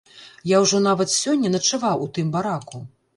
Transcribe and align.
Я 0.51 0.61
ўжо 0.63 0.79
нават 0.85 1.13
сёння 1.15 1.51
начаваў 1.57 1.97
у 2.07 2.09
тым 2.17 2.33
бараку. 2.37 2.83